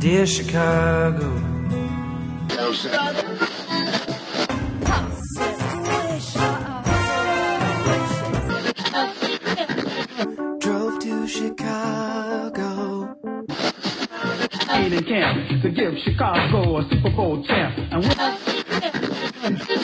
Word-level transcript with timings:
Dear 0.00 0.26
Chicago. 0.26 1.28
Drove 10.60 10.98
to 11.00 11.26
Chicago. 11.26 13.16
to 15.62 15.70
give 15.70 15.98
Chicago 16.04 16.78
a 16.78 16.88
Super 16.88 17.10
Bowl 17.10 17.42
champ. 17.44 17.74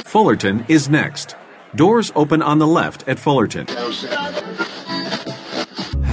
Fullerton 0.07 0.65
is 0.69 0.89
next. 0.89 1.35
Doors 1.75 2.13
open 2.15 2.41
on 2.41 2.59
the 2.59 2.67
left 2.67 3.09
at 3.09 3.19
Fullerton. 3.19 3.67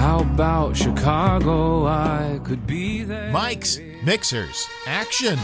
How 0.02 0.18
about 0.18 0.76
Chicago? 0.76 1.86
I 1.86 2.40
could 2.42 2.66
be 2.66 3.04
there. 3.04 3.32
Mics, 3.32 3.78
mixers, 4.02 4.66
action. 4.84 5.38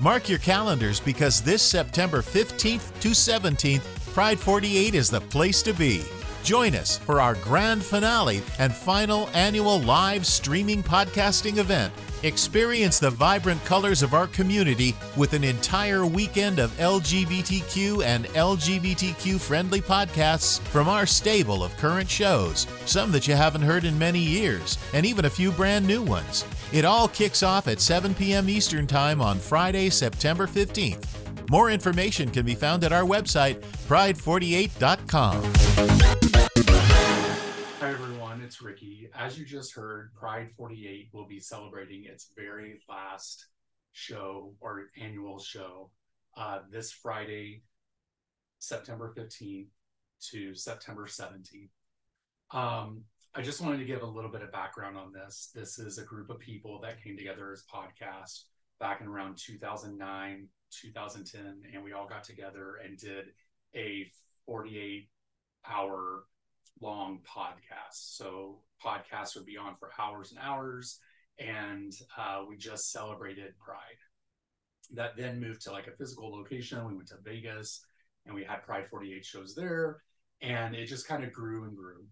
Mark 0.00 0.30
your 0.30 0.38
calendars 0.38 0.98
because 0.98 1.42
this 1.42 1.60
September 1.60 2.22
15th 2.22 2.98
to 3.00 3.10
17th, 3.10 4.14
Pride 4.14 4.40
48 4.40 4.94
is 4.94 5.10
the 5.10 5.20
place 5.20 5.62
to 5.64 5.74
be. 5.74 6.04
Join 6.44 6.74
us 6.74 6.98
for 6.98 7.22
our 7.22 7.36
grand 7.36 7.82
finale 7.82 8.42
and 8.58 8.72
final 8.72 9.30
annual 9.32 9.80
live 9.80 10.26
streaming 10.26 10.82
podcasting 10.82 11.56
event. 11.56 11.90
Experience 12.22 12.98
the 12.98 13.10
vibrant 13.10 13.64
colors 13.64 14.02
of 14.02 14.12
our 14.12 14.26
community 14.26 14.94
with 15.16 15.32
an 15.32 15.42
entire 15.42 16.04
weekend 16.04 16.58
of 16.58 16.76
LGBTQ 16.76 18.04
and 18.04 18.26
LGBTQ 18.26 19.40
friendly 19.40 19.80
podcasts 19.80 20.60
from 20.60 20.86
our 20.86 21.06
stable 21.06 21.64
of 21.64 21.74
current 21.78 22.10
shows, 22.10 22.66
some 22.84 23.10
that 23.12 23.26
you 23.26 23.34
haven't 23.34 23.62
heard 23.62 23.84
in 23.84 23.98
many 23.98 24.20
years, 24.20 24.76
and 24.92 25.06
even 25.06 25.24
a 25.24 25.30
few 25.30 25.50
brand 25.50 25.86
new 25.86 26.02
ones. 26.02 26.44
It 26.72 26.84
all 26.84 27.08
kicks 27.08 27.42
off 27.42 27.68
at 27.68 27.80
7 27.80 28.14
p.m. 28.14 28.50
Eastern 28.50 28.86
Time 28.86 29.22
on 29.22 29.38
Friday, 29.38 29.88
September 29.88 30.46
15th. 30.46 31.06
More 31.50 31.70
information 31.70 32.30
can 32.30 32.44
be 32.44 32.54
found 32.54 32.84
at 32.84 32.92
our 32.92 33.04
website, 33.04 33.62
pride48.com. 33.88 36.03
It's 38.44 38.60
Ricky. 38.60 39.08
As 39.14 39.38
you 39.38 39.46
just 39.46 39.74
heard, 39.74 40.12
Pride 40.14 40.50
48 40.54 41.08
will 41.14 41.26
be 41.26 41.40
celebrating 41.40 42.04
its 42.04 42.30
very 42.36 42.78
last 42.90 43.46
show 43.92 44.52
or 44.60 44.82
annual 45.00 45.38
show 45.38 45.90
uh, 46.36 46.58
this 46.70 46.92
Friday, 46.92 47.62
September 48.58 49.14
15th 49.16 49.68
to 50.32 50.54
September 50.54 51.06
17th. 51.06 51.70
Um, 52.50 53.04
I 53.34 53.40
just 53.40 53.62
wanted 53.62 53.78
to 53.78 53.86
give 53.86 54.02
a 54.02 54.06
little 54.06 54.30
bit 54.30 54.42
of 54.42 54.52
background 54.52 54.98
on 54.98 55.10
this. 55.10 55.50
This 55.54 55.78
is 55.78 55.96
a 55.96 56.04
group 56.04 56.28
of 56.28 56.38
people 56.38 56.78
that 56.82 57.02
came 57.02 57.16
together 57.16 57.50
as 57.50 57.64
podcast 57.74 58.42
back 58.78 59.00
in 59.00 59.06
around 59.06 59.38
2009, 59.38 60.48
2010, 60.70 61.62
and 61.72 61.82
we 61.82 61.92
all 61.92 62.06
got 62.06 62.24
together 62.24 62.74
and 62.84 62.98
did 62.98 63.24
a 63.74 64.06
48 64.44 65.08
hour 65.66 66.24
long 66.80 67.20
podcasts. 67.26 68.16
So 68.16 68.60
podcasts 68.84 69.34
would 69.36 69.46
be 69.46 69.56
on 69.56 69.76
for 69.78 69.90
hours 69.98 70.30
and 70.30 70.40
hours, 70.40 71.00
and 71.38 71.92
uh, 72.18 72.42
we 72.48 72.56
just 72.56 72.92
celebrated 72.92 73.58
Pride. 73.58 73.78
That 74.92 75.16
then 75.16 75.40
moved 75.40 75.62
to 75.62 75.72
like 75.72 75.86
a 75.86 75.96
physical 75.96 76.30
location. 76.32 76.86
We 76.86 76.94
went 76.94 77.08
to 77.08 77.16
Vegas, 77.24 77.84
and 78.26 78.34
we 78.34 78.44
had 78.44 78.64
Pride 78.64 78.88
48 78.90 79.24
shows 79.24 79.54
there, 79.54 80.02
and 80.42 80.74
it 80.74 80.86
just 80.86 81.08
kind 81.08 81.24
of 81.24 81.32
grew 81.32 81.64
and 81.64 81.76
grew. 81.76 82.04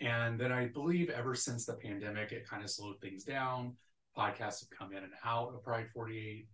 And 0.00 0.38
then 0.38 0.52
I 0.52 0.66
believe 0.66 1.10
ever 1.10 1.34
since 1.34 1.66
the 1.66 1.74
pandemic, 1.74 2.32
it 2.32 2.48
kind 2.48 2.62
of 2.62 2.70
slowed 2.70 3.00
things 3.00 3.24
down. 3.24 3.74
Podcasts 4.16 4.60
have 4.60 4.70
come 4.76 4.92
in 4.92 5.04
and 5.04 5.12
out 5.24 5.52
of 5.54 5.62
Pride 5.62 5.86
48. 5.92 6.46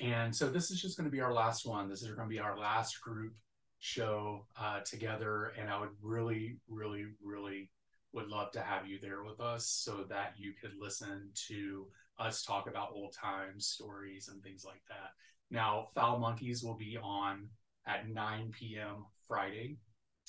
And 0.00 0.34
so 0.34 0.48
this 0.48 0.70
is 0.70 0.80
just 0.80 0.96
going 0.96 1.08
to 1.08 1.14
be 1.14 1.20
our 1.20 1.32
last 1.32 1.66
one. 1.66 1.88
This 1.88 2.02
is 2.02 2.14
going 2.14 2.28
to 2.28 2.34
be 2.34 2.40
our 2.40 2.58
last 2.58 3.00
group 3.00 3.34
show 3.78 4.46
uh, 4.60 4.80
together. 4.80 5.52
And 5.58 5.70
I 5.70 5.78
would 5.80 5.90
really, 6.02 6.58
really, 6.68 7.06
really 7.22 7.70
would 8.12 8.28
love 8.28 8.50
to 8.52 8.60
have 8.60 8.86
you 8.86 8.98
there 9.00 9.22
with 9.22 9.40
us 9.40 9.66
so 9.66 10.04
that 10.08 10.34
you 10.36 10.52
could 10.60 10.72
listen 10.80 11.30
to 11.48 11.86
us 12.18 12.42
talk 12.42 12.68
about 12.68 12.90
old 12.92 13.12
times, 13.12 13.66
stories, 13.66 14.28
and 14.28 14.42
things 14.42 14.64
like 14.64 14.82
that. 14.88 15.10
Now, 15.50 15.86
Foul 15.94 16.18
Monkeys 16.18 16.62
will 16.62 16.76
be 16.76 16.98
on 17.00 17.48
at 17.86 18.08
9 18.08 18.50
p.m. 18.50 19.06
Friday 19.26 19.78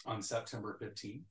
on 0.06 0.22
September 0.22 0.78
15th. 0.82 1.24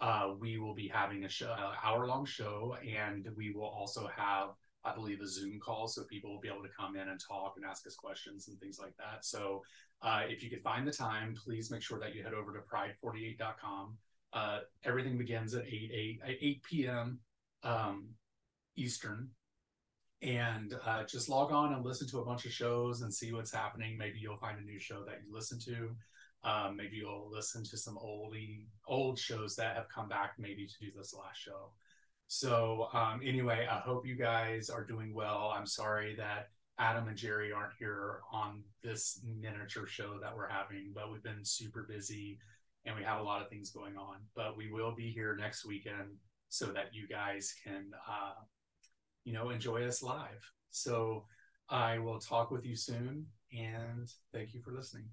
Uh, 0.00 0.32
we 0.38 0.58
will 0.58 0.74
be 0.74 0.88
having 0.88 1.24
a 1.24 1.28
show, 1.28 1.50
uh, 1.50 1.74
hour 1.84 2.06
long 2.06 2.24
show, 2.24 2.76
and 2.88 3.28
we 3.36 3.52
will 3.52 3.66
also 3.66 4.08
have, 4.16 4.48
I 4.84 4.94
believe, 4.94 5.20
a 5.20 5.26
Zoom 5.26 5.60
call 5.60 5.88
so 5.88 6.04
people 6.04 6.32
will 6.32 6.40
be 6.40 6.48
able 6.48 6.62
to 6.62 6.68
come 6.78 6.96
in 6.96 7.08
and 7.08 7.20
talk 7.20 7.54
and 7.56 7.64
ask 7.64 7.86
us 7.86 7.94
questions 7.94 8.48
and 8.48 8.58
things 8.58 8.78
like 8.78 8.96
that. 8.96 9.24
So, 9.24 9.62
uh, 10.02 10.22
if 10.28 10.42
you 10.42 10.48
could 10.48 10.62
find 10.62 10.86
the 10.86 10.92
time, 10.92 11.34
please 11.34 11.70
make 11.70 11.82
sure 11.82 11.98
that 11.98 12.14
you 12.14 12.22
head 12.22 12.32
over 12.32 12.52
to 12.52 12.60
pride48.com. 12.60 13.96
Uh, 14.32 14.60
everything 14.84 15.18
begins 15.18 15.54
at 15.54 15.66
8 15.66 15.90
8, 15.92 16.20
8 16.40 16.62
p.m. 16.62 17.18
Um, 17.62 18.08
Eastern. 18.76 19.28
And 20.22 20.74
uh, 20.84 21.04
just 21.04 21.28
log 21.28 21.50
on 21.50 21.72
and 21.72 21.84
listen 21.84 22.06
to 22.08 22.20
a 22.20 22.24
bunch 22.24 22.44
of 22.44 22.52
shows 22.52 23.00
and 23.02 23.12
see 23.12 23.32
what's 23.32 23.52
happening. 23.52 23.96
Maybe 23.96 24.18
you'll 24.18 24.36
find 24.36 24.58
a 24.58 24.64
new 24.64 24.78
show 24.78 25.02
that 25.04 25.20
you 25.26 25.34
listen 25.34 25.58
to. 25.60 25.90
Um, 26.42 26.76
maybe 26.76 26.96
you'll 26.96 27.30
listen 27.30 27.64
to 27.64 27.76
some 27.76 27.96
oldie 27.96 28.66
old 28.86 29.18
shows 29.18 29.56
that 29.56 29.76
have 29.76 29.88
come 29.88 30.08
back 30.08 30.34
maybe 30.38 30.66
to 30.66 30.74
do 30.80 30.90
this 30.96 31.14
last 31.14 31.38
show. 31.38 31.72
So 32.32 32.86
um, 32.94 33.22
anyway, 33.24 33.66
I 33.68 33.80
hope 33.80 34.06
you 34.06 34.14
guys 34.14 34.70
are 34.70 34.84
doing 34.84 35.12
well. 35.12 35.52
I'm 35.52 35.66
sorry 35.66 36.14
that 36.14 36.50
Adam 36.78 37.08
and 37.08 37.16
Jerry 37.16 37.50
aren't 37.52 37.72
here 37.76 38.20
on 38.32 38.62
this 38.84 39.20
miniature 39.40 39.88
show 39.88 40.16
that 40.22 40.36
we're 40.36 40.48
having, 40.48 40.92
but 40.94 41.10
we've 41.10 41.24
been 41.24 41.44
super 41.44 41.88
busy 41.90 42.38
and 42.86 42.94
we 42.94 43.02
have 43.02 43.18
a 43.18 43.22
lot 43.24 43.42
of 43.42 43.48
things 43.48 43.72
going 43.72 43.96
on. 43.96 44.18
But 44.36 44.56
we 44.56 44.70
will 44.70 44.94
be 44.94 45.10
here 45.10 45.36
next 45.36 45.66
weekend 45.66 46.18
so 46.48 46.66
that 46.66 46.94
you 46.94 47.08
guys 47.08 47.52
can, 47.64 47.90
uh, 48.08 48.34
you 49.24 49.32
know, 49.32 49.50
enjoy 49.50 49.84
us 49.84 50.00
live. 50.00 50.48
So 50.70 51.24
I 51.68 51.98
will 51.98 52.20
talk 52.20 52.52
with 52.52 52.64
you 52.64 52.76
soon 52.76 53.26
and 53.52 54.08
thank 54.32 54.54
you 54.54 54.62
for 54.62 54.70
listening. 54.70 55.06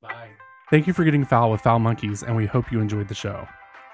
Bye. 0.00 0.30
Thank 0.70 0.86
you 0.86 0.92
for 0.92 1.02
getting 1.02 1.24
foul 1.24 1.50
with 1.50 1.62
Foul 1.62 1.80
Monkeys, 1.80 2.22
and 2.22 2.36
we 2.36 2.46
hope 2.46 2.70
you 2.70 2.80
enjoyed 2.80 3.08
the 3.08 3.14
show. 3.14 3.48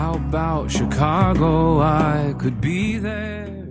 How 0.00 0.14
about 0.14 0.70
Chicago? 0.70 1.78
I 1.82 2.34
could 2.38 2.58
be 2.58 2.96
there. 2.96 3.69